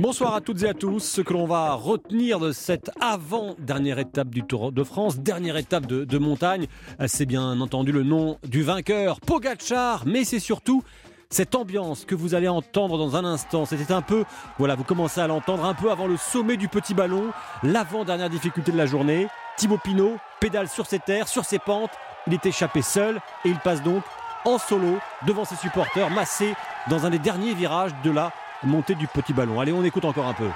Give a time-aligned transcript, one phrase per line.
[0.00, 1.00] Bonsoir à toutes et à tous.
[1.00, 5.84] Ce que l'on va retenir de cette avant-dernière étape du Tour de France, dernière étape
[5.84, 6.68] de, montagne,
[7.06, 10.82] c'est bien entendu le nom du vainqueur, Pogachar, mais c'est surtout
[11.28, 13.66] cette ambiance que vous allez entendre dans un instant.
[13.66, 14.24] C'était un peu,
[14.58, 17.30] voilà, vous commencez à l'entendre un peu avant le sommet du petit ballon,
[17.62, 19.28] l'avant-dernière difficulté de la journée.
[19.58, 21.92] Thibaut Pinot pédale sur ses terres, sur ses pentes.
[22.26, 24.02] Il est échappé seul et il passe donc
[24.46, 26.54] en solo devant ses supporters, massés
[26.88, 28.32] dans un des derniers virages de la
[28.62, 29.60] montée du petit ballon.
[29.60, 30.48] Allez, on écoute encore un peu.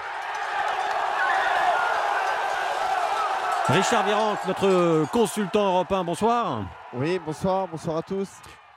[3.68, 6.64] Richard Virenque, notre consultant européen, bonsoir.
[6.92, 8.28] Oui, bonsoir, bonsoir à tous.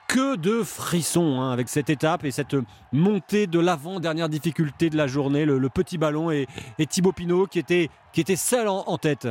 [0.06, 2.56] Que de frissons hein, avec cette étape et cette
[2.90, 6.46] montée de l'avant-dernière difficulté de la journée, le, petit ballon et,
[6.88, 9.28] Thibaut Pinot qui était, qui était seul en, tête.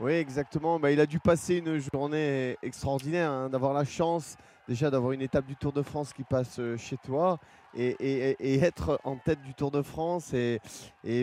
[0.00, 0.78] Oui, exactement.
[0.80, 4.36] Bah, il a dû passer une journée extraordinaire, hein, d'avoir la chance
[4.68, 7.38] déjà d'avoir une étape du Tour de France qui passe euh, chez toi
[7.76, 10.32] et, être en tête du Tour de France.
[10.32, 10.60] Et,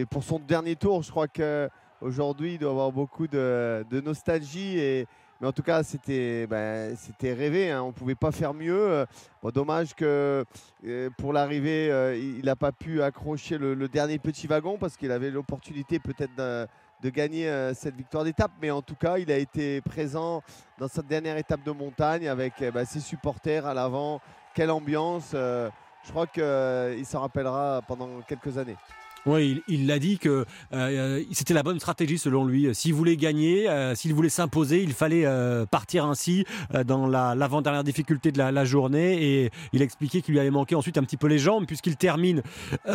[0.10, 5.06] pour son dernier tour, je crois qu'aujourd'hui, il doit avoir beaucoup de, nostalgie.
[5.40, 7.72] Mais en tout cas, c'était ben, rêvé.
[7.72, 7.82] Hein.
[7.84, 9.06] On ne pouvait pas faire mieux.
[9.54, 10.46] dommage que
[10.86, 15.12] euh, pour l'arrivée, euh, il n'a pas pu accrocher le, dernier petit wagon parce qu'il
[15.12, 16.68] avait l'opportunité peut-être
[17.02, 18.52] de, gagner euh, cette victoire d'étape.
[18.62, 20.44] Mais en tout cas, il a été présent
[20.78, 24.22] dans cette dernière étape de montagne avec eh ben, ses supporters à l'avant.
[24.54, 25.70] Quelle ambiance euh,
[26.04, 28.78] Je crois qu'il euh, s'en rappellera pendant quelques années.
[29.26, 32.74] Oui, il l'a dit que euh, c'était la bonne stratégie selon lui.
[32.74, 36.46] S'il voulait gagner, euh, s'il voulait s'imposer, il fallait euh, partir ainsi
[36.86, 39.24] dans l'avant-dernière difficulté de la, journée.
[39.24, 41.98] Et il a expliqué qu'il lui avait manqué ensuite un petit peu les jambes puisqu'il
[41.98, 42.42] termine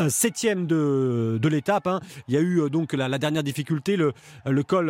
[0.08, 1.86] septième de, de l'étape.
[1.86, 2.00] Hein.
[2.28, 4.12] Il y a eu donc la, dernière difficulté, le,
[4.62, 4.86] col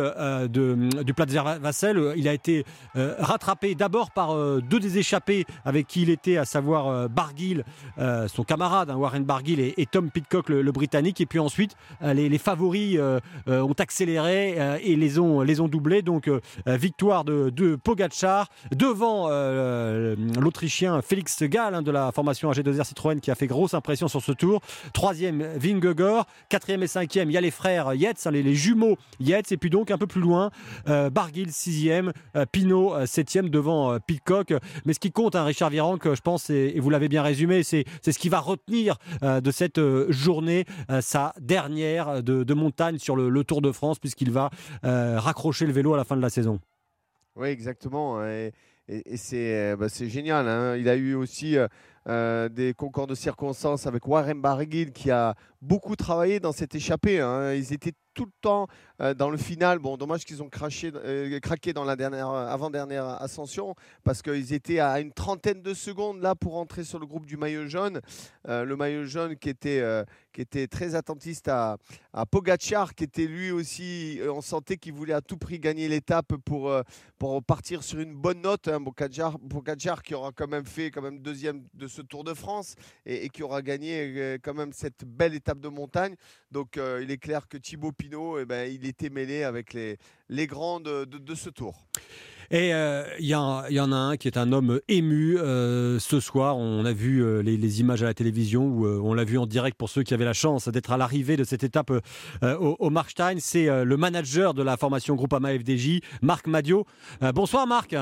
[0.49, 2.13] de, du Platzer Vassel.
[2.15, 7.09] Il a été rattrapé d'abord par deux des échappés avec qui il était, à savoir
[7.09, 7.63] Barguil,
[7.97, 11.26] son camarade, hein, Warren Barguil, et, Tom Pitcock, le, Britannique.
[11.27, 16.01] Puis ensuite, euh, les, favoris euh, euh, ont accéléré et les ont, les ont doublés.
[16.01, 16.29] Donc,
[16.65, 23.31] victoire de, de Pogacar devant l'Autrichien Félix Gall hein, de la formation AG2R Citroën qui
[23.31, 24.61] a fait grosse impression sur ce tour.
[24.93, 26.25] Troisième, Vingegaard.
[26.49, 29.51] Quatrième et cinquième, il y a les frères Yates, hein, les, jumeaux Yates.
[29.51, 30.51] Et puis donc, un peu plus loin,
[30.85, 32.13] Barguil, sixième,
[32.51, 34.53] Pinot, septième devant Pitcock.
[34.85, 37.85] Mais ce qui compte, hein, Richard Virenque, je pense, et, vous l'avez bien résumé, c'est
[38.03, 40.65] ce qui va retenir de cette journée.
[41.39, 44.49] Dernière de, montagne sur le, Tour de France, puisqu'il va
[44.83, 46.59] euh, raccrocher le vélo à la fin de la saison.
[47.35, 48.23] Oui, exactement.
[48.25, 48.53] Et,
[49.15, 50.47] c'est bah, génial.
[50.47, 50.77] Hein.
[50.77, 51.67] Il a eu aussi euh,
[52.07, 57.19] euh, des concours de circonstances avec Warren Barguil qui a beaucoup travaillé dans cette échappée.
[57.19, 57.53] Hein.
[57.53, 58.67] Ils étaient tout le temps
[58.99, 59.77] euh, dans le final.
[59.77, 64.79] Bon, dommage qu'ils ont craché, euh, craqué dans la dernière, avant-dernière ascension parce qu'ils étaient
[64.79, 68.01] à une trentaine de secondes là pour entrer sur le groupe du maillot jaune.
[68.45, 69.83] le maillot jaune qui était,
[70.33, 71.77] qui était très attentiste à,
[72.11, 76.33] à Pogacar, qui était lui aussi, on sentait qu'il voulait à tout prix gagner l'étape
[76.43, 76.73] pour,
[77.19, 78.67] pour partir sur une bonne note.
[78.67, 78.83] Hein.
[79.49, 82.75] Pogacar, qui aura quand même fait quand même deuxième de ce Tour de France
[83.05, 86.15] et, qui aura gagné quand même cette belle étape de montagne.
[86.51, 88.06] Donc euh, il est clair que Thibaut Pinot,
[88.39, 89.97] eh ben, il était mêlé avec les,
[90.29, 91.75] les grands de, ce tour.
[92.49, 95.37] Et euh, il y, en a un qui est un homme ému.
[95.37, 99.25] Euh, ce soir, on a vu les, les, images à la télévision, où on l'a
[99.25, 101.91] vu en direct pour ceux qui avaient la chance d'être à l'arrivée de cette étape
[102.41, 103.35] au, au Markstein.
[103.39, 106.85] C'est le manager de la formation Groupama FDJ, Marc Madio.
[107.33, 107.95] bonsoir Marc.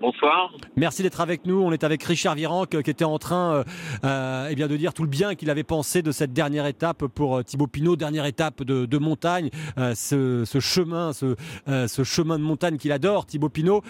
[0.00, 0.52] Bonsoir.
[0.76, 1.60] Merci d'être avec nous.
[1.60, 3.64] On est avec Richard Virenque euh, qui était en train euh,
[4.04, 7.06] euh, eh bien de dire tout le bien qu'il avait pensé de cette dernière étape
[7.06, 9.50] pour Thibaut Pinot, dernière étape de, montagne,
[9.94, 13.82] ce, chemin, ce, chemin de montagne qu'il adore, Thibaut Pinot.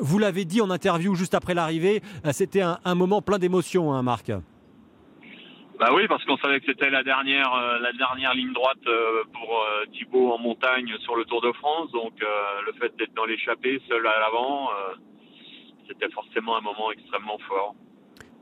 [0.00, 4.32] vous l'avez dit en interview juste après l'arrivée, c'était un, moment plein d'émotions, hein, Marc.
[5.78, 8.78] Bah oui, parce qu'on savait que c'était la dernière, la dernière ligne droite
[9.32, 11.90] pour Thibaut en montagne sur le Tour de France.
[11.92, 14.70] Donc le fait d'être dans l'échappée, seul à l'avant,
[15.88, 17.74] c'était forcément un moment extrêmement fort.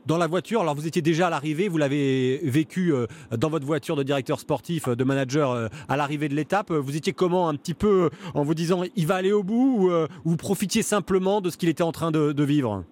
[0.05, 3.65] Dans la voiture, alors vous étiez déjà à l'arrivée, vous l'avez vécu euh, dans votre
[3.65, 6.73] voiture de directeur sportif, euh, de manager euh, à l'arrivée de l'étape.
[6.73, 9.91] Vous étiez comment un petit peu en vous disant il va aller au bout ou
[10.25, 12.85] vous profitiez simplement de ce qu'il était en train de, vivre?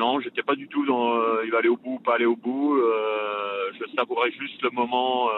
[0.00, 2.36] Non, j'étais pas du tout dans il va aller au bout ou pas aller au
[2.36, 2.74] bout.
[3.78, 5.28] je savourais juste le moment,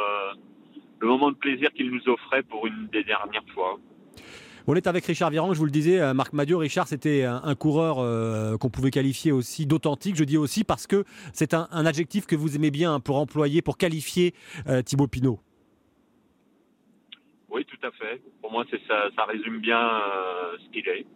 [1.00, 3.79] le moment de plaisir qu'il nous offrait pour une des dernières fois.
[4.69, 6.59] On est avec Richard Viran, je vous le disais, euh, Marc Madio.
[6.59, 10.14] Richard, c'était un, coureur euh, qu'on pouvait qualifier aussi d'authentique.
[10.14, 13.76] Je dis aussi parce que c'est un, adjectif que vous aimez bien pour employer, pour
[13.76, 14.35] qualifier
[14.69, 15.41] euh, Thibaut Pinot.
[17.50, 18.23] Oui, tout à fait.
[18.41, 20.00] Pour moi, ça, ça résume bien
[20.59, 21.06] ce qu'il est.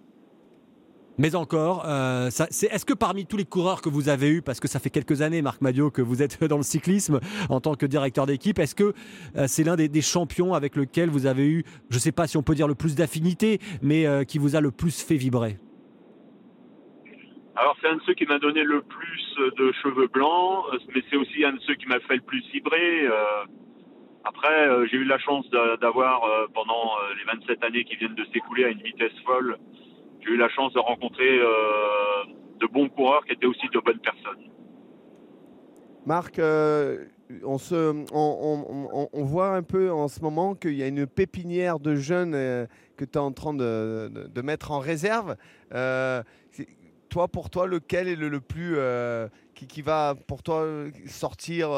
[1.18, 4.68] Mais encore, euh, est-ce que parmi tous les coureurs que vous avez eus, parce que
[4.68, 7.86] ça fait quelques années, Marc Madio, que vous êtes dans le cyclisme en tant que
[7.86, 8.92] directeur d'équipe, est-ce que
[9.36, 12.36] euh, c'est l'un des, champions avec lequel vous avez eu, je ne sais pas si
[12.36, 15.56] on peut dire le plus d'affinité, mais euh, qui vous a le plus fait vibrer?
[17.56, 20.64] Alors c'est un de ceux qui m'a donné le plus de cheveux blancs,
[20.94, 23.08] mais c'est aussi un de ceux qui m'a fait le plus vibrer.
[24.24, 25.48] après, j'ai eu la chance
[25.80, 26.20] d'avoir
[26.52, 29.56] pendant les 27 années qui viennent de s'écouler à une vitesse folle
[30.26, 32.24] j'ai eu la chance de rencontrer euh,
[32.60, 34.50] de bons coureurs qui étaient aussi de bonnes personnes.
[36.04, 37.06] Marc, euh,
[37.44, 41.96] on, se, on, voit un peu en ce moment qu'il y a une pépinière de
[41.96, 45.36] jeunes euh, que tu es en train de, mettre en réserve.
[45.70, 48.76] toi, pour toi, lequel est le, plus
[49.54, 50.66] qui, qui, va pour toi
[51.06, 51.70] sortir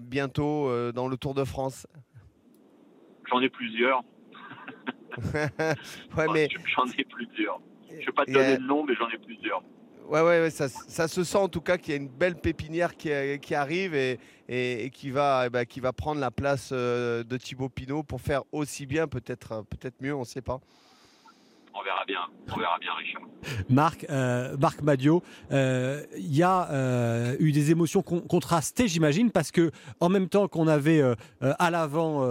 [0.00, 1.86] bientôt dans le Tour de France?
[3.28, 4.02] J'en ai plusieurs.
[6.16, 6.48] ouais, mais...
[6.66, 7.60] J'en ai plusieurs.
[8.00, 9.62] Je ne vais pas te donner le nom, mais j'en ai plusieurs.
[10.08, 12.96] Ouais, ouais, ça, ça, se sent en tout cas qu'il y a une belle pépinière
[12.96, 13.10] qui,
[13.40, 17.36] qui arrive et, et, qui, va, eh ben, qui va prendre la place euh, de
[17.36, 20.60] Thibaut Pinot pour faire aussi bien, peut-être peut mieux, on ne sait pas.
[21.78, 22.20] On verra bien,
[22.54, 23.22] on verra bien, Richard.
[23.68, 29.50] Marc, euh, Marc Madio, il euh, y a euh, eu des émotions contrastées, j'imagine, parce
[29.50, 29.70] que
[30.00, 31.02] en même temps qu'on avait
[31.40, 32.26] à l'avant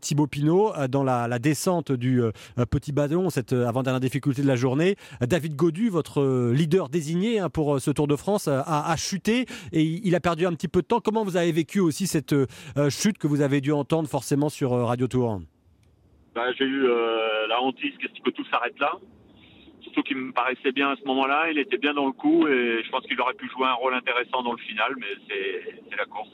[0.00, 2.22] Thibaut Pinot dans la, descente du
[2.70, 7.80] petit ballon, cette avant-dernière difficulté de la journée, David Godu, votre leader désigné hein, pour
[7.80, 11.00] ce Tour de France, a, chuté et il a perdu un petit peu de temps.
[11.00, 12.34] Comment vous avez vécu aussi cette
[12.88, 15.40] chute que vous avez dû entendre forcément sur Radio Tour
[16.36, 18.92] bah, j'ai eu euh, la hantise qu'est-ce que tout s'arrête là.
[19.80, 22.82] Surtout qu'il me paraissait bien à ce moment-là, il était bien dans le coup et
[22.84, 26.04] je pense qu'il aurait pu jouer un rôle intéressant dans le final, mais c'est la
[26.04, 26.28] course.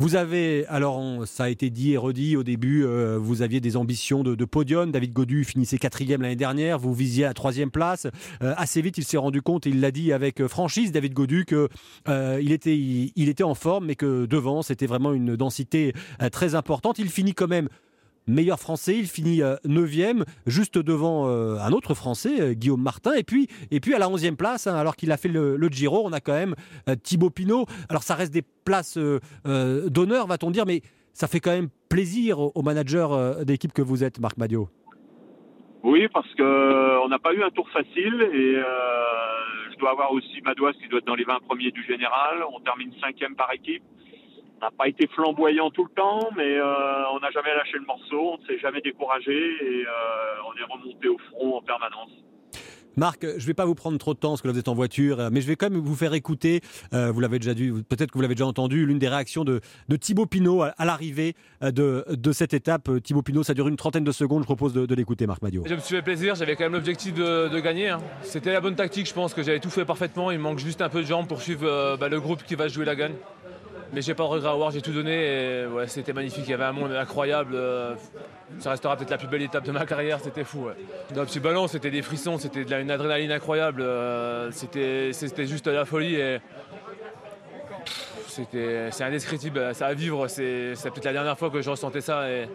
[0.00, 3.76] Vous avez, alors ça a été dit et redit au début, euh, vous aviez des
[3.76, 4.92] ambitions de, podium.
[4.92, 8.06] David Godu finissait quatrième l'année dernière, vous visiez la troisième place.
[8.42, 11.46] Euh, assez vite, il s'est rendu compte, et il l'a dit avec franchise, David Godu,
[11.46, 11.68] que
[12.06, 15.94] il, était, il, était en forme, mais que devant, c'était vraiment une densité
[16.30, 16.98] très importante.
[16.98, 17.68] Il finit quand même
[18.28, 18.96] meilleur français.
[18.96, 23.12] Il finit 9e, euh, juste devant euh, un autre français, euh, Guillaume Martin.
[23.14, 23.48] Et puis,
[23.94, 26.54] à la 11e place, hein, alors qu'il a fait le, Giro, on a quand même
[27.02, 27.66] Thibaut Pinot.
[27.88, 28.98] Alors ça reste des places
[29.44, 30.82] d'honneur, va-t-on dire, mais
[31.12, 34.68] ça fait quand même plaisir au, manager d'équipe que vous êtes, Marc Madio.
[35.82, 38.56] Oui, parce qu'on n'a pas eu un tour facile et
[39.72, 42.42] je dois avoir aussi Madouas qui doit être dans les 20 premiers du général.
[42.54, 43.82] On termine cinquième par équipe.
[44.60, 47.86] On n'a pas été flamboyant tout le temps, mais euh, on n'a jamais lâché le
[47.86, 49.90] morceau, on ne s'est jamais découragé et euh,
[50.48, 52.10] on est remonté au front en permanence.
[52.96, 54.66] Marc, je ne vais pas vous prendre trop de temps parce que là vous êtes
[54.66, 56.60] en voiture, mais je vais quand même vous faire écouter,
[56.92, 59.60] euh, vous l'avez déjà dû, peut-être que vous l'avez déjà entendu, l'une des réactions de,
[59.88, 62.90] de Thibaut Pinot à, l'arrivée de, de, cette étape.
[63.04, 65.62] Thibaut Pinot, ça dure une trentaine de secondes, je propose de, l'écouter, Marc Madio.
[65.66, 67.90] Je me suis fait plaisir, j'avais quand même l'objectif de, gagner.
[67.90, 68.00] Hein.
[68.22, 70.88] C'était la bonne tactique, je pense que j'avais tout fait parfaitement, il manque juste un
[70.88, 73.14] peu de jambes pour suivre bah, le groupe qui va jouer la gagne.
[73.92, 76.44] Mais j'ai pas de regret à voir, j'ai tout donné et c'était magnifique.
[76.46, 77.54] Il y avait un monde incroyable.
[77.54, 77.94] Euh,
[78.58, 80.66] ça restera peut-être la plus belle étape de ma carrière, c'était fou.
[80.66, 80.74] Ouais.
[81.14, 83.80] Dans petit ballon, c'était des frissons, c'était de une adrénaline incroyable.
[83.80, 85.12] Euh, c'était,
[85.46, 86.40] juste la folie et
[88.90, 89.74] c'est indescriptible.
[89.74, 92.48] Ça à vivre, c'est, peut-être la dernière fois que je ressentais ça et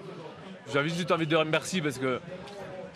[0.72, 2.20] j'avais juste envie de dire merci parce que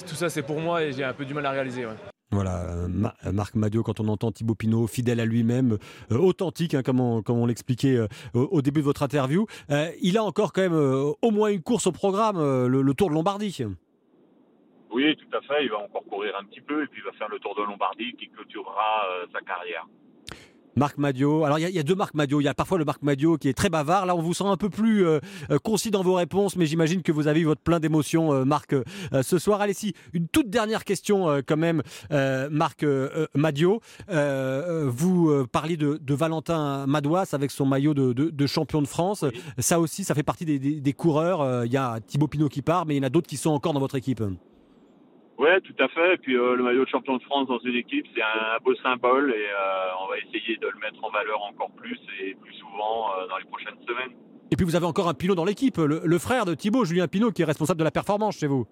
[0.07, 1.86] tout ça c'est pour moi et j'ai un peu du mal à réaliser.
[2.31, 2.88] Voilà, euh,
[3.25, 5.77] euh, Marc Madio, quand on entend Thibaut Pinot, fidèle à lui-même,
[6.12, 7.97] euh, authentique, hein, comme on, l'expliquait
[8.33, 9.45] au, début de votre interview,
[10.01, 13.63] il a encore quand même au moins une course au programme, le, Tour de Lombardie.
[14.92, 15.63] Oui, tout à fait.
[15.63, 17.61] Il va encore courir un petit peu et puis il va faire le Tour de
[17.61, 19.85] Lombardie qui clôturera sa carrière.
[20.78, 21.44] Marc Madio.
[21.44, 22.40] Alors, il y, a deux Marc Madio.
[22.40, 24.06] Il y a parfois le Marc Madio qui est très bavard.
[24.06, 25.19] Là, on vous sent un peu plus euh,
[25.50, 28.46] euh, concis dans vos réponses, mais j'imagine que vous avez eu votre plein d'émotions, euh,
[28.46, 28.76] Marc,
[29.24, 29.60] ce soir.
[29.62, 31.81] Allez, si, une toute dernière question, quand même,
[32.52, 32.86] Marc
[33.36, 33.81] Madio.
[34.07, 39.26] vous parliez de, Valentin Madouas avec son maillot de, champion de France.
[39.57, 41.66] Ça aussi, ça fait partie des, des coureurs.
[41.66, 43.52] Il y a Thibaut Pinot qui part, mais il y en a d'autres qui sont
[43.52, 44.22] encore dans votre équipe.
[45.37, 46.15] Oui, tout à fait.
[46.15, 48.73] Et puis euh, le maillot de champion de France dans une équipe, c'est un, beau
[48.75, 52.53] symbole et euh, on va essayer de le mettre en valeur encore plus et plus
[52.56, 54.17] souvent euh, dans les prochaines semaines.
[54.49, 57.31] Et puis vous avez encore un Pinot dans l'équipe, le, frère de Thibaut, Julien Pinot,
[57.31, 58.65] qui est responsable de la performance chez vous.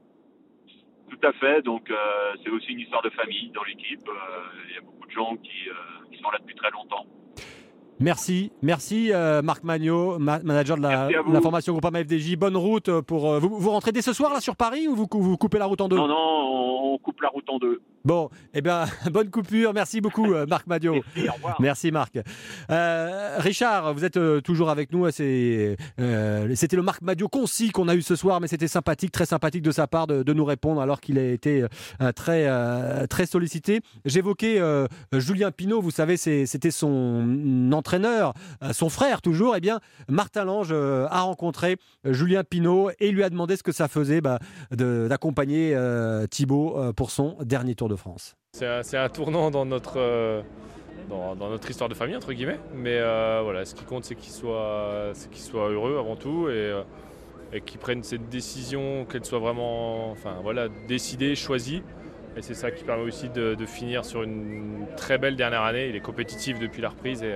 [1.09, 1.61] Tout à fait.
[1.61, 1.91] Donc
[2.43, 4.09] c'est aussi une histoire de famille dans l'équipe.
[4.69, 5.69] Il y a beaucoup de gens qui,
[6.11, 7.05] qui sont là depuis très longtemps.
[7.99, 12.35] Merci, merci euh, Marc Magnot, manager de la, la, formation Groupama FDJ.
[12.35, 15.07] Bonne route pour euh, vous, vous rentrez dès ce soir là sur Paris ou vous,
[15.11, 15.95] vous coupez la route en deux?
[15.95, 17.81] Non, non, on coupe la route en deux.
[18.05, 19.73] Bon, eh bien, bonne coupure.
[19.73, 21.03] Merci beaucoup, euh, Marc Madio.
[21.59, 22.19] Merci, Marc.
[22.69, 25.09] Euh, Richard, vous êtes euh, toujours avec nous.
[25.09, 29.63] c'était le Marc Madio concis qu'on a eu ce soir, mais c'était sympathique, très sympathique
[29.63, 31.65] de sa part de, nous répondre alors qu'il a été
[32.15, 33.81] très, très sollicité.
[34.03, 34.61] J'évoquais
[35.13, 38.33] Julien Pinault, vous savez, c'était son entraîneur,
[38.73, 39.55] son frère toujours.
[39.55, 43.87] Eh bien, Martin Lange a rencontré Julien Pinault et lui a demandé ce que ça
[43.87, 44.39] faisait bah,
[44.71, 45.75] d'accompagner
[46.29, 47.94] Thibaut pour son dernier Tour de
[48.53, 50.41] C'est un, tournant dans notre, euh,
[51.09, 52.59] dans, notre histoire de famille, entre guillemets.
[52.73, 56.83] Mais euh, voilà, ce qui compte, c'est qu'il soit, soit heureux avant tout et, euh,
[57.51, 61.83] et qu'il cette décision, qu'elle soit vraiment enfin, voilà, décidée, choisie.
[62.37, 65.89] Et c'est ça qui permet aussi de, finir sur une très belle dernière année.
[65.89, 67.35] Il est compétitif depuis la reprise et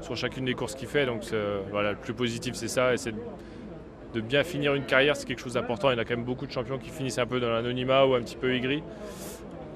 [0.00, 1.06] sur chacune des courses qu'il fait.
[1.06, 1.22] Donc
[1.70, 2.94] voilà, le plus positif, c'est ça.
[2.94, 2.96] Et
[4.14, 5.90] de bien finir une carrière, c'est quelque chose d'important.
[5.90, 8.14] Il y a quand même beaucoup de champions qui finissent un peu dans l'anonymat ou
[8.14, 8.82] un petit peu aigris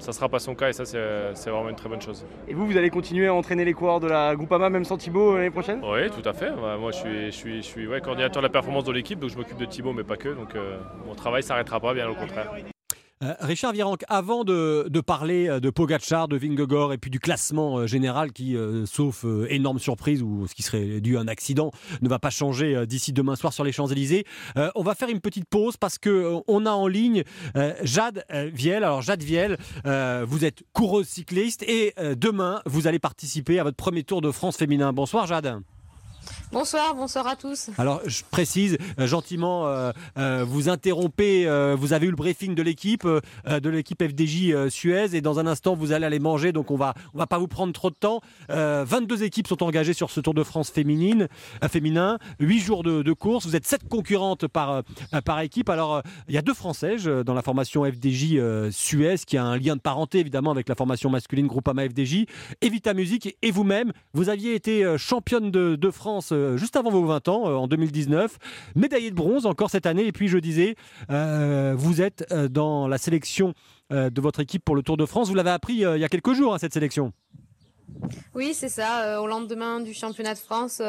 [0.03, 2.25] ça ne sera pas son cas et ça c'est vraiment une très bonne chose.
[2.47, 5.37] Et vous, vous allez continuer à entraîner les coureurs de la Groupama même sans Thibaut
[5.37, 5.81] l'année prochaine?
[5.81, 6.51] Oui, tout à fait.
[6.51, 9.37] Moi je suis, je suis, je suis coordinateur de la performance de l'équipe, donc je
[9.37, 10.29] m'occupe de Thibaut mais pas que.
[10.29, 12.51] Donc euh, mon travail s'arrêtera pas, bien au contraire.
[13.23, 17.77] Euh, Richard Virenque, avant de, parler euh, de Pogacar, de Vingegaard et puis du classement
[17.77, 22.09] euh, général qui, sauf énorme surprise ou ce qui serait dû à un accident, ne
[22.09, 24.25] va pas changer d'ici demain soir sur les Champs-Élysées,
[24.75, 27.23] on va faire une petite pause parce que on a en ligne
[27.83, 28.83] Jade Viel.
[28.83, 29.57] Alors Jade Viel,
[30.25, 34.57] vous êtes coureuse cycliste et demain vous allez participer à votre premier Tour de France
[34.57, 34.93] féminin.
[34.93, 35.61] Bonsoir Jade.
[36.53, 37.71] Bonsoir, bonsoir à tous.
[37.79, 42.61] Alors, je précise euh, gentiment, euh, euh, vous interrompez, vous avez eu le briefing de
[42.61, 46.75] l'équipe, de l'équipe FDJ Suez, et dans un instant, vous allez aller manger, donc on
[46.75, 48.21] va, on va pas vous prendre trop de temps.
[48.49, 51.27] 22 équipes sont engagées sur ce Tour de France féminine,
[51.71, 54.83] féminin, 8 jours de, course, vous êtes 7 concurrentes par,
[55.25, 55.69] par équipe.
[55.69, 59.75] Alors, il y a deux Françaises dans la formation FDJ Suez, qui a un lien
[59.75, 62.25] de parenté évidemment avec la formation masculine Groupama FDJ,
[62.61, 67.27] Evita Musique et vous-même, vous aviez été championne de France euh, juste avant vos 20
[67.27, 68.37] ans, euh, en 2019.
[68.75, 70.05] Médaillé de bronze encore cette année.
[70.05, 70.75] Et puis je disais,
[71.09, 73.53] euh, vous êtes dans la sélection
[73.89, 75.29] de votre équipe pour le Tour de France.
[75.29, 77.13] Vous l'avez appris il y a quelques jours, hein, cette sélection.
[78.33, 79.21] Oui, c'est ça.
[79.21, 80.81] au lendemain du championnat de France,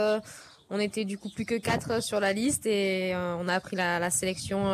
[0.70, 4.08] on était du coup plus que 4 sur la liste et on a appris la,
[4.10, 4.72] sélection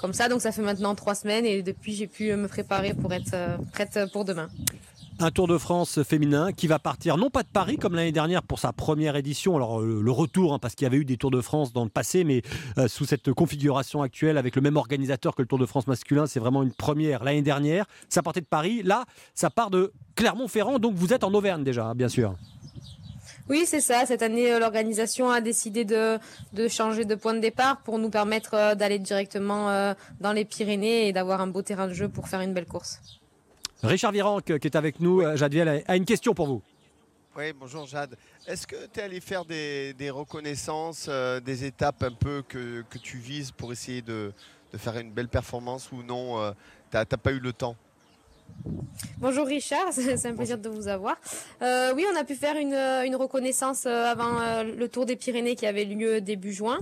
[0.00, 0.28] comme ça.
[0.28, 3.36] Donc ça fait maintenant trois semaines et depuis j'ai pu me préparer pour être
[3.72, 4.48] prête pour demain
[5.22, 8.42] un Tour de France féminin qui va partir non pas de Paris comme l'année dernière
[8.42, 11.16] pour sa première édition, alors euh, le retour hein, parce qu'il y avait eu des
[11.16, 12.42] Tours de France dans le passé, mais
[12.78, 16.26] euh, sous cette configuration actuelle avec le même organisateur que le Tour de France masculin,
[16.26, 17.84] c'est vraiment une première l'année dernière.
[18.08, 21.92] Ça partait de Paris, là ça part de Clermont-Ferrand, donc vous êtes en Auvergne déjà,
[21.94, 22.34] bien sûr.
[23.48, 24.06] Oui, c'est ça.
[24.06, 26.18] Cette année, euh, l'organisation a décidé de,
[26.68, 31.40] changer de point de départ pour nous permettre d'aller directement dans les Pyrénées et d'avoir
[31.40, 33.00] un beau terrain de jeu pour faire une belle course.
[33.82, 36.62] Richard Virenque, qui est avec nous, euh, Jade Viel, a une question pour vous.
[37.36, 38.16] Oui, bonjour Jade.
[38.46, 43.16] Est-ce que tu es allé faire des, reconnaissances, euh, des étapes un peu que, tu
[43.16, 44.32] vises pour essayer de,
[44.76, 46.52] faire une belle performance ou non euh,
[46.90, 47.76] Tu n'as pas eu le temps?
[49.18, 51.16] Bonjour Richard, c'est un plaisir de vous avoir.
[51.62, 55.84] oui, on a pu faire une, une reconnaissance avant le Tour des Pyrénées qui avait
[55.84, 56.80] lieu début juin.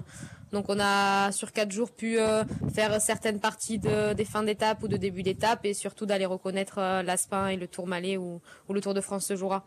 [0.52, 4.82] Donc on a sur quatre jours pu euh, faire certaines parties de, des fins d'étape
[4.82, 8.40] ou de début d'étape et surtout d'aller reconnaître euh, l'Aspin et le Tour Malais où,
[8.70, 9.66] le Tour de France se jouera.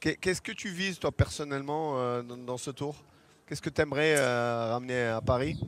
[0.00, 3.02] Qu'est-ce que tu vises toi personnellement euh, dans, ce tour?
[3.46, 4.14] Qu'est-ce que tu aimerais
[4.70, 5.58] ramener à Paris?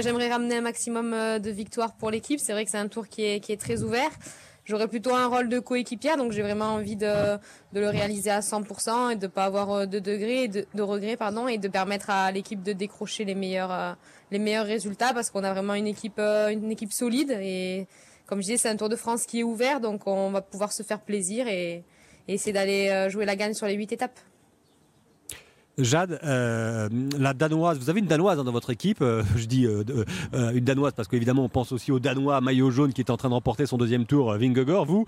[0.00, 2.40] J'aimerais ramener un maximum de victoires pour l'équipe.
[2.40, 4.10] C'est vrai que c'est un tour qui est, qui est très ouvert.
[4.68, 7.38] J'aurais plutôt un rôle de coéquipière, donc j'ai vraiment envie de,
[7.72, 11.56] le réaliser à 100% et de pas avoir euh, de degrés, de, regrets, pardon, et
[11.56, 13.92] de permettre à l'équipe de décrocher les meilleurs, euh,
[14.30, 17.86] les meilleurs résultats parce qu'on a vraiment une équipe, euh, une équipe solide et
[18.26, 20.70] comme je disais, c'est un Tour de France qui est ouvert, donc on va pouvoir
[20.70, 21.82] se faire plaisir et
[22.28, 24.20] essayer d'aller jouer la gagne sur les huit étapes.
[25.78, 29.00] Jade, euh, la danoise, vous avez une danoise dans votre équipe.
[29.00, 29.84] Euh, je dis euh,
[30.32, 33.28] une danoise parce qu'évidemment on pense aussi au danois maillot jaune qui est en train
[33.28, 34.84] de remporter son deuxième tour, Vingegaard.
[34.84, 35.06] Vous,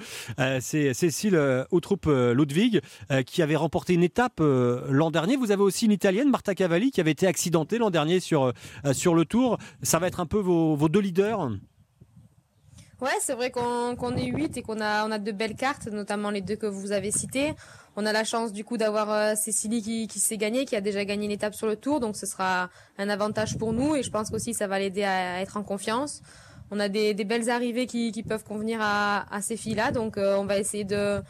[0.60, 1.38] c'est Cécile
[1.70, 2.80] Outrup Ludwig
[3.26, 5.36] qui avait remporté une étape l'an dernier.
[5.36, 8.52] Vous avez aussi une italienne, Marta Cavalli, qui avait été accidentée l'an dernier sur,
[8.92, 9.58] sur le tour.
[9.82, 11.50] Ça va être un peu vos, vos deux leaders
[13.00, 16.28] Ouais, c'est vrai qu'on est huit et qu'on a, on a de belles cartes, notamment
[16.28, 17.54] les deux que vous avez citées.
[18.02, 21.04] On a la chance du coup d'avoir euh, Cécilie qui, s'est gagnée, qui a déjà
[21.04, 24.10] gagné une étape sur le tour, donc ce sera un avantage pour nous et je
[24.10, 26.22] pense qu'aussi ça va l'aider à, être en confiance.
[26.70, 30.56] On a des, belles arrivées qui, peuvent convenir à, ces filles-là, donc euh, on va
[30.56, 31.20] essayer de,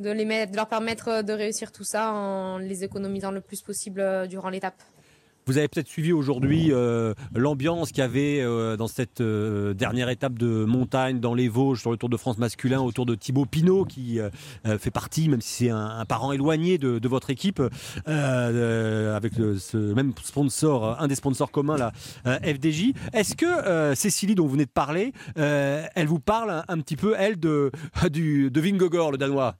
[0.00, 3.62] de, les mettre, de leur permettre de réussir tout ça en les économisant le plus
[3.62, 4.82] possible durant l'étape.
[5.48, 10.08] Vous avez peut-être suivi aujourd'hui euh, l'ambiance qu'il y avait euh, dans cette euh, dernière
[10.08, 13.46] étape de montagne dans les Vosges sur le Tour de France masculin autour de Thibaut
[13.46, 14.18] Pinot qui
[14.78, 17.62] fait partie, même si c'est un, parent éloigné de, votre équipe,
[18.06, 21.92] avec ce même sponsor, un des sponsors communs, la
[22.24, 22.92] FDJ.
[23.12, 27.38] Est-ce que Cécilie, dont vous venez de parler, elle vous parle un, petit peu, elle,
[27.38, 27.70] de,
[28.10, 29.56] du, de Vingogor, le Danois?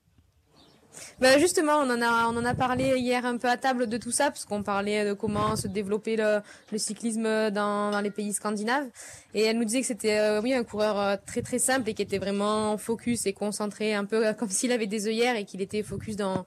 [1.20, 3.96] Bah justement, on en a on en a parlé hier un peu à table de
[3.96, 6.40] tout ça parce qu'on parlait de comment se développer le,
[6.78, 8.86] cyclisme dans, dans les pays scandinaves
[9.34, 11.94] et elle nous disait que c'était euh, oui un coureur euh, très très simple et
[11.94, 15.60] qui était vraiment focus et concentré un peu comme s'il avait des œillères et qu'il
[15.60, 16.46] était focus dans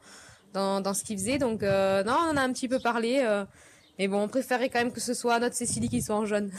[0.54, 1.38] dans, dans ce qu'il faisait.
[1.38, 3.24] Donc euh, non, on en a un petit peu parlé.
[4.00, 6.52] Mais bon, on préférait quand même que ce soit notre Cécilie qui soit en jaune.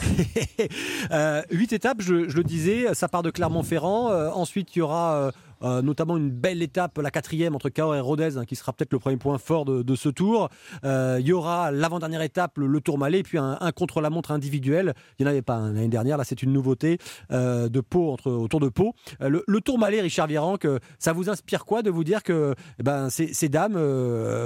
[1.50, 4.10] huit étapes, je, le disais, ça part de Clermont-Ferrand.
[4.34, 5.32] ensuite, il y aura
[5.62, 8.92] euh, notamment une belle étape, la quatrième entre Cahors et Rodez, hein, qui sera peut-être
[8.92, 10.48] le premier point fort de, ce tour.
[10.84, 14.94] Euh, il y aura l'avant-dernière étape, le, Tour Malais, puis un, contre-la-montre individuel.
[15.18, 16.98] Il n'y en avait pas l'année dernière, là c'est une nouveauté
[17.30, 18.94] euh, de Pau, entre, autour de Pau.
[19.20, 23.10] Le, Tour Malais, Richard que ça vous inspire quoi de vous dire que eh ben,
[23.10, 23.76] ces, dames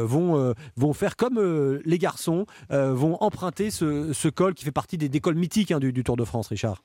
[0.02, 1.40] vont, vont faire comme
[1.84, 6.16] les garçons, vont emprunter ce, col qui fait partie des, cols mythiques hein, du Tour
[6.16, 6.82] de France, Richard?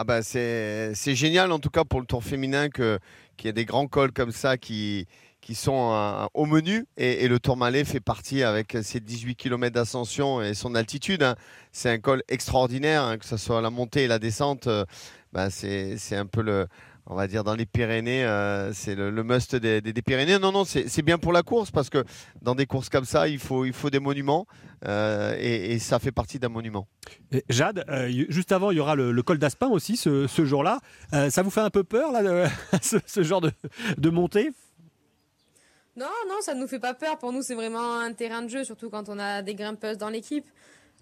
[0.00, 2.98] Ah bah c'est génial en tout cas pour le tour féminin qu'il
[3.44, 5.06] y ait des grands cols comme ça qui,
[5.52, 10.40] sont euh, au menu et, le Tour Malais fait partie avec ses 18 km d'ascension
[10.40, 11.22] et son altitude.
[11.22, 11.34] Hein.
[11.70, 14.68] C'est un col extraordinaire, hein, que ce soit la montée et la descente.
[14.68, 14.86] Euh,
[15.34, 16.66] bah c'est un peu le,
[17.06, 20.38] on va dire dans les Pyrénées, euh, c'est le, must des, Pyrénées.
[20.38, 22.04] Non, non, c'est bien pour la course parce que
[22.42, 24.46] dans des courses comme ça, il faut, il faut des monuments
[24.86, 26.86] euh, et, ça fait partie d'un monument.
[27.48, 30.80] Jade, euh, juste avant, il y aura le, col d'Aspin aussi ce, jour-là.
[31.30, 32.48] ça vous fait un peu peur, là,
[32.82, 33.50] ce, genre de,
[33.98, 34.52] de montée?
[35.96, 37.18] Non, non, ça ne nous fait pas peur.
[37.18, 40.08] Pour nous, c'est vraiment un terrain de jeu, surtout quand on a des grimpeuses dans
[40.08, 40.46] l'équipe.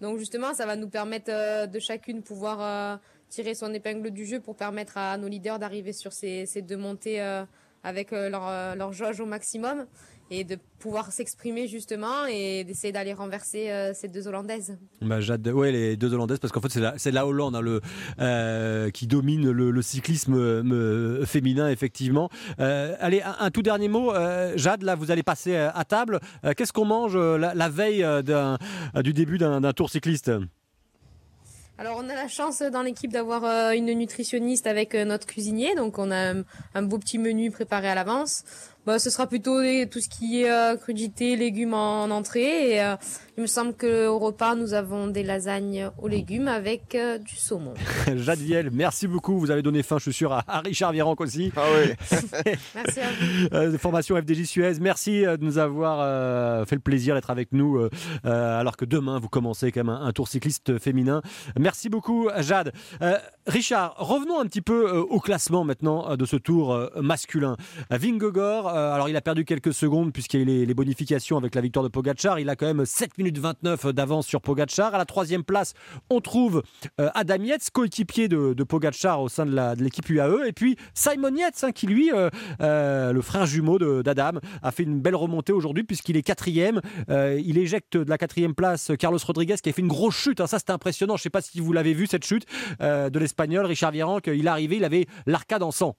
[0.01, 4.55] Donc justement, ça va nous permettre de chacune pouvoir tirer son épingle du jeu pour
[4.55, 7.45] permettre à nos leaders d'arriver sur ces, deux montées euh,
[7.83, 9.85] avec euh, leur, euh, leur jauge au maximum
[10.31, 14.77] et de pouvoir s'exprimer justement et d'essayer d'aller renverser ces deux Hollandaises.
[15.01, 15.17] Bah,
[15.51, 19.49] ouais, les deux Hollandaises, parce qu'en fait, c'est la, la, Hollande hein, le, qui domine
[19.49, 20.35] le, cyclisme
[21.25, 22.29] féminin, effectivement.
[22.59, 24.13] allez, un, tout dernier mot.
[24.55, 26.19] Jade, là, vous allez passer à table.
[26.55, 28.05] Qu'est-ce qu'on mange la, la veille
[29.03, 30.29] du début d'un tour cycliste?
[31.79, 35.75] Alors on a la chance dans l'équipe d'avoir euh, une nutritionniste avec euh, notre cuisinier,
[35.75, 36.33] donc on a
[36.75, 38.43] un beau petit menu préparé à l'avance.
[38.85, 39.61] Bah, ce sera plutôt
[39.91, 42.83] tout ce qui est euh, crudité, légumes en, entrée.
[42.83, 42.95] Euh,
[43.39, 47.73] il me semble qu'au repas, nous avons des lasagnes aux légumes avec euh, du saumon.
[48.15, 49.39] Jade Viel, merci beaucoup.
[49.39, 51.51] Vous avez donné fin, je suis sûr, à, Richard Virenque aussi.
[51.55, 51.93] Ah oui.
[52.75, 53.77] merci à vous.
[53.77, 57.87] formation FDJ Suez, merci de nous avoir fait le plaisir d'être avec nous
[58.23, 61.21] alors que demain, vous commencez quand même un, tour cycliste féminin.
[61.57, 62.73] Merci beaucoup, Jade.
[63.47, 67.55] Richard, revenons un petit peu au classement maintenant de ce tour masculin.
[67.89, 71.55] Vingogor euh, alors il a perdu quelques secondes puisqu'il y a eu les, bonifications avec
[71.55, 72.39] la victoire de Pogachar.
[72.39, 74.95] Il a quand même 7 minutes 29 d'avance sur Pogachar.
[74.95, 75.73] À la troisième place,
[76.09, 76.63] on trouve
[76.99, 80.47] euh, Adam Yates, coéquipier de, de Pogachar au sein de l'équipe UAE.
[80.47, 84.99] Et puis Simon Yates, hein, qui lui, euh, le frère jumeau d'Adam, a fait une
[85.01, 86.81] belle remontée aujourd'hui puisqu'il est quatrième.
[87.09, 90.41] il éjecte de la quatrième place Carlos Rodriguez qui a fait une grosse chute.
[90.41, 90.47] Hein.
[90.47, 91.17] Ça, c'était impressionnant.
[91.17, 92.45] Je ne sais pas si vous l'avez vu, cette chute
[92.79, 93.65] de l'Espagnol.
[93.65, 95.95] Richard Virenque, il est arrivé, il avait l'arcade en sang.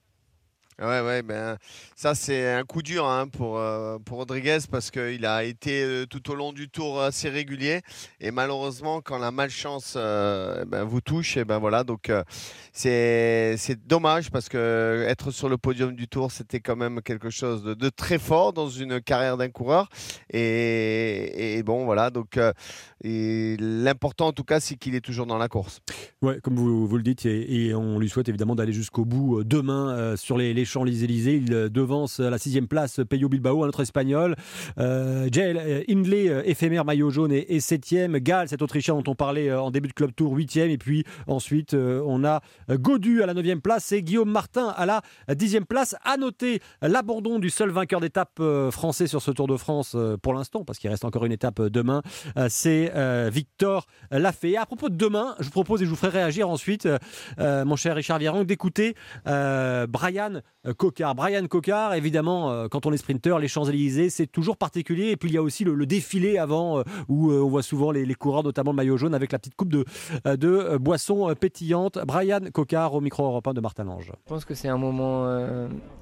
[0.81, 1.59] Ouais, ouais, ben,
[1.95, 6.07] ça c'est un coup dur hein, pour, euh, pour Rodriguez parce qu'il a été euh,
[6.07, 7.83] tout au long du tour assez régulier
[8.19, 12.11] et malheureusement quand la malchance euh, ben, vous touche, et ben voilà, donc
[12.73, 17.63] c'est dommage parce que être sur le podium du tour c'était quand même quelque chose
[17.63, 19.91] de, très fort dans une carrière d'un coureur
[20.31, 22.39] et, et, bon voilà, donc
[23.03, 25.81] l'important en tout cas c'est qu'il est toujours dans la course.
[26.23, 30.17] Ouais, comme vous, vous le dites et, on lui souhaite évidemment d'aller jusqu'au bout demain
[30.17, 31.37] sur les, les Champs-Élysées.
[31.37, 34.37] Il euh, devance à la sixième place Peyo Bilbao, un autre espagnol.
[34.79, 38.19] Euh, euh Hindley, euh, éphémère maillot jaune, et, septième.
[38.19, 40.71] Gall, cet Autrichien dont on parlait en début de club tour, huitième.
[40.71, 45.03] Et puis ensuite, on a Godu à la neuvième place et Guillaume Martin à la
[45.35, 45.97] dixième place.
[46.05, 50.65] À noter l'abandon du seul vainqueur d'étape français sur ce Tour de France pour l'instant,
[50.65, 52.03] parce qu'il reste encore une étape demain.
[52.49, 52.93] C'est
[53.31, 54.57] Victor Lafay.
[54.57, 56.89] À propos de demain, je vous propose et je vous ferai réagir ensuite,
[57.39, 60.41] mon cher Richard Virenque, d'écouter Brian
[60.77, 61.15] Cocard.
[61.15, 65.11] Brian Cocard, évidemment, quand on est sprinter, les Champs-Élysées, c'est toujours particulier.
[65.11, 68.43] Et puis il y a aussi le, défilé avant, où on voit souvent les, coureurs,
[68.43, 69.85] notamment le maillot jaune, avec la petite coupe de,
[70.25, 71.99] de boisson pétillante.
[72.07, 74.07] Brian Cocard au micro européen de Martin Lange.
[74.07, 75.27] Je pense que c'est un moment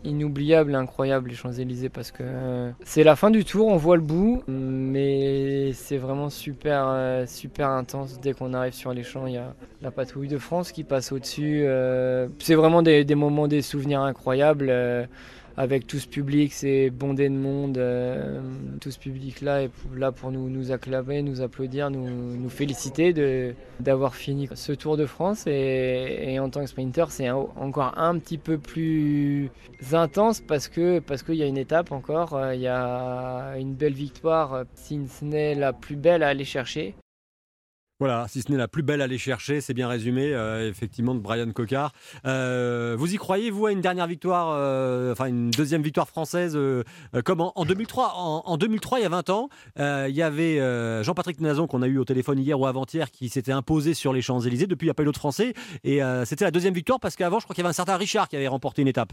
[0.05, 4.43] inoubliable, incroyable, les Champs-Élysées, parce que c'est la fin du tour, on voit le bout,
[4.49, 8.21] mais c'est vraiment super, super intense.
[8.21, 11.13] Dès qu'on arrive sur les champs, il y a la patrouille de France qui passe
[11.13, 11.63] au-dessus.
[11.65, 14.48] Euh, c'est vraiment des, moments, des souvenirs incroyables.
[14.69, 15.07] Euh,
[15.57, 18.41] avec tout ce public, c'est bondé de monde, euh,
[18.81, 23.13] tout ce public-là est là pour nous, acclamer, nous applaudir, nous, féliciter
[23.81, 25.49] d'avoir fini ce Tour de France.
[25.49, 29.51] Et, en tant que sprinter, c'est encore un petit peu plus
[29.93, 30.71] intense parce
[31.05, 35.25] parce qu'il y a une étape encore, il y a une belle victoire, si ce
[35.25, 36.95] n'est la plus belle à aller chercher.
[38.01, 41.17] Voilà, si ce n'est la plus belle à aller chercher, c'est bien résumé, euh, effectivement,
[41.17, 41.93] de Brian Cocard.
[42.27, 46.57] Euh, vous y croyez, vous, à une dernière victoire, euh, enfin une deuxième victoire française,
[47.25, 50.59] comme en, 2003 en, 2003, il y a 20 ans, il y avait
[51.03, 54.23] Jean-Patrick Nazon, qu'on a eu au téléphone hier ou avant-hier, qui s'était imposé sur les
[54.23, 54.69] Champs-Élysées.
[54.69, 55.55] Depuis, il n'y a pas eu d'autre Français.
[55.83, 58.29] Et c'était la deuxième victoire, parce qu'avant, je crois qu'il y avait un certain Richard
[58.29, 59.13] qui avait remporté une étape.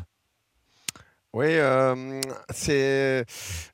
[1.36, 3.26] Oui, euh, c'est.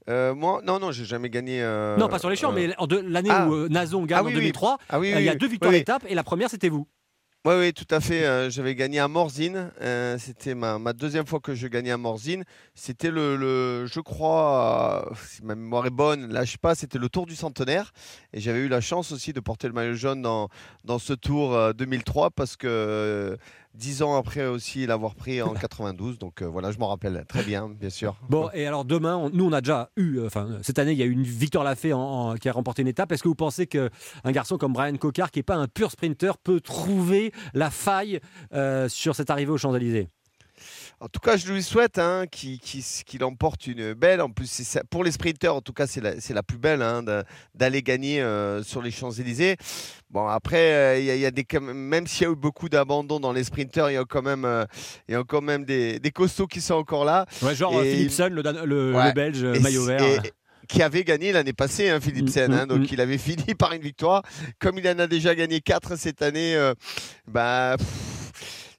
[0.10, 1.62] Euh, moi, non, non, j'ai jamais gagné.
[1.62, 3.48] Euh, non, pas sur les champs, mais l'année ah.
[3.48, 6.24] où Nazon gagne ah en 2003, ah il y a deux victoires d'étape et la
[6.24, 6.88] première, c'était vous.
[7.46, 8.50] Oui, oui, tout à fait.
[8.50, 9.72] J'avais gagné à Morzine.
[10.18, 12.46] C'était ma, deuxième fois que je gagnais à Morzine.
[12.74, 17.10] C'était le, je crois, si ma mémoire est bonne, là je sais pas, c'était le
[17.10, 17.94] Tour du Centenaire.
[18.34, 20.50] Et j'avais eu la chance aussi de porter le maillot jaune dans,
[20.84, 23.38] dans ce Tour 2003 parce que
[23.74, 26.18] dix ans après aussi l'avoir pris en 92.
[26.18, 28.16] Donc euh, voilà, je m'en rappelle très bien, bien sûr.
[28.30, 31.04] Bon, et alors demain, nous on a déjà eu, euh, enfin cette année, il y
[31.04, 33.12] a eu une Victor Lafay en, qui a remporté une étape.
[33.12, 33.90] Est-ce que vous pensez qu'un
[34.28, 38.20] garçon comme Brian Cocard, qui n'est pas un pur sprinter, peut trouver la faille
[38.54, 40.10] euh, sur cette arrivée aux Champs-Élysées?
[41.02, 44.22] En tout cas, je lui souhaite hein, qu'il emporte une belle.
[44.22, 47.04] En plus, pour les sprinteurs, en tout cas, c'est la, la, plus belle hein,
[47.56, 49.58] d'aller gagner euh, sur les Champs-Élysées.
[50.12, 53.44] Bon, après, euh, y, a des, même s'il y a eu beaucoup d'abandon dans les
[53.44, 54.64] sprinteurs, il y a quand même, euh,
[55.08, 57.26] il y a quand même des, des, costauds qui sont encore là.
[57.42, 60.22] Ouais, genre Philipsen, le, le, Belge, maillot vert.
[60.68, 62.52] qui avait gagné l'année passée, hein, Philipsen.
[62.52, 62.88] Mm, hein, mm, donc mm.
[62.92, 64.22] il avait fini par une victoire.
[64.60, 66.56] Comme il en a déjà gagné 4 cette année,
[67.28, 67.76] bah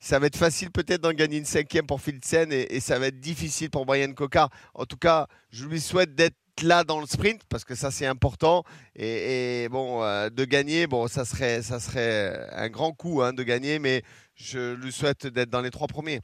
[0.03, 3.07] ça va être facile peut-être d'en gagner une cinquième pour Philipsen et, et, ça va
[3.07, 4.51] être difficile pour Brian Cocard.
[4.75, 8.07] En tout cas, je lui souhaite d'être là dans le sprint parce que ça c'est
[8.07, 8.65] important
[8.97, 13.43] et, bon euh, de gagner bon ça serait ça serait un grand coup hein, de
[13.43, 14.03] gagner mais
[14.35, 16.21] je lui souhaite d'être dans les trois premiers.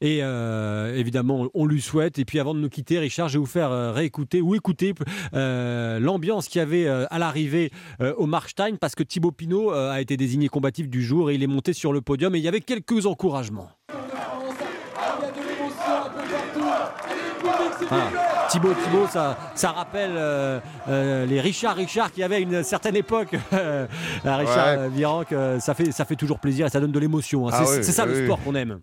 [0.00, 2.18] Et euh, évidemment, on lui souhaite.
[2.18, 4.94] Et puis avant de nous quitter, Richard, je vais vous faire euh, réécouter ou écouter
[5.34, 7.70] euh, l'ambiance qu'il y avait à l'arrivée
[8.16, 11.48] au Markstein parce que Thibaut Pinot a été désigné combatif du jour et il est
[11.48, 13.70] monté sur le podium et il y avait quelques encouragements.
[17.90, 18.08] Ah,
[18.48, 20.14] Thibaut, Thibaut, ça, ça rappelle
[21.28, 23.36] les Richard Richard qui avait une certaine époque.
[24.24, 25.60] Richard ouais.
[25.60, 27.48] ça fait, ça fait toujours plaisir et ça donne de l'émotion.
[27.48, 27.52] Hein.
[27.54, 28.80] Ah c'est ça le sport qu'on aime.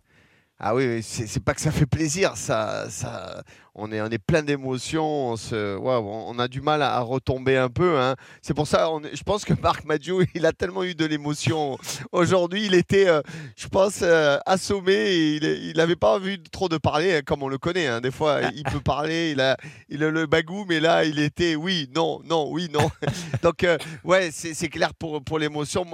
[0.64, 3.44] Ah oui, c'est pas que ça fait plaisir, ça, ça,
[3.74, 8.00] on est, on est plein d'émotions, on, a du mal à, retomber un peu.
[8.00, 8.16] Hein.
[8.42, 11.78] C'est pour ça, je pense que Marc Maggio, il a tellement eu de l'émotion.
[12.12, 13.22] Aujourd'hui, il était, euh,
[13.56, 15.40] je pense, euh, assommé.
[15.42, 17.88] il n'avait pas envie trop de parler, hein, comme on le connaît.
[17.88, 18.02] Hein.
[18.02, 19.56] Des fois, il peut parler, il a,
[19.88, 22.92] il a le bagou, mais là, il était oui, non, non, oui, non.
[23.42, 25.86] Donc, euh, ouais, c'est clair pour, pour l'émotion.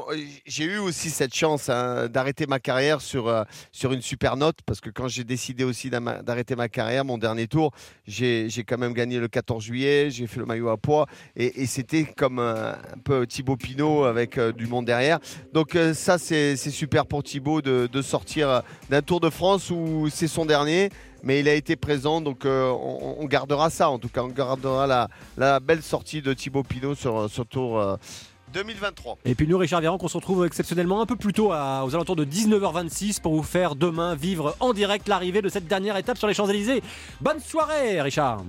[0.45, 4.89] J'ai eu aussi cette chance d'arrêter ma carrière sur, sur une super note, parce que
[4.89, 7.66] quand j'ai décidé aussi d'arrêter ma carrière, mon dernier tour,
[8.05, 12.05] j'ai quand même gagné le 14 juillet, j'ai fait le maillot à poids et, c'était
[12.05, 15.19] comme un, peu Thibaut Pinot avec euh, du monde derrière.
[15.53, 20.27] Donc euh, ça, c'est super pour Thibaut de, sortir d'un Tour de France où c'est
[20.27, 20.89] son dernier
[21.23, 25.09] mais il a été présent, donc euh, on, gardera ça en tout cas, on gardera
[25.35, 27.97] la, belle sortie de Thibaut Pinot sur ce tour
[28.53, 29.17] 2023.
[29.25, 31.51] Et puis nous, Richard Véran, qu'on se retrouve exceptionnellement un peu plus tôt, aux
[31.95, 36.17] alentours de 19h26, pour vous faire demain vivre en direct l'arrivée de cette dernière étape
[36.17, 36.81] sur les Champs-Élysées.
[37.21, 38.43] Bonne soirée, Richard.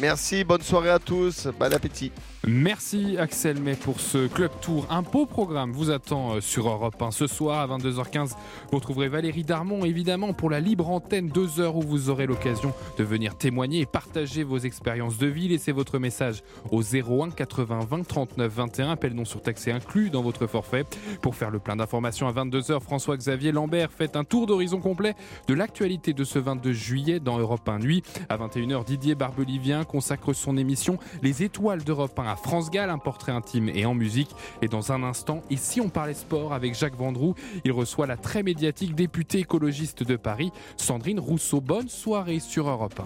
[0.00, 2.12] Merci, bonne soirée à tous, bon appétit.
[2.46, 4.86] Merci Axel May pour ce Club Tour.
[4.90, 8.28] Un beau programme vous attend euh, sur Europe 1 ce soir à 22h15.
[8.70, 12.72] Vous retrouverez Valérie Darmon évidemment pour la libre antenne, deux heures où vous aurez l'occasion
[12.96, 15.48] de venir témoigner et partager vos expériences de vie.
[15.48, 18.90] Laissez votre message au 01 80 20 39 21.
[18.92, 20.84] Appel non surtaxé inclus dans votre forfait.
[21.20, 25.14] Pour faire le plein d'informations à 22h, François-Xavier Lambert fait un tour d'horizon complet
[25.48, 28.04] de l'actualité de ce 22 juillet dans Europe 1 Nuit.
[28.28, 32.98] À 21h, Didier Barbelivien consacre son émission Les Étoiles d'Europe 1 à France Gall, un
[32.98, 34.30] portrait intime et en musique.
[34.62, 38.16] Et dans un instant, et si on parlait sport avec Jacques Vendroux, il reçoit la
[38.16, 41.60] très médiatique députée écologiste de Paris, Sandrine Rousseau.
[41.60, 43.04] Bonne soirée sur Europe 1.